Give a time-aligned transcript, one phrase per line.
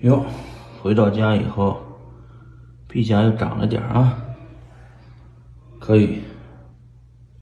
[0.00, 0.24] 哟，
[0.82, 1.80] 回到家以后，
[2.86, 4.16] 臂甲又长了点啊，
[5.78, 6.20] 可以。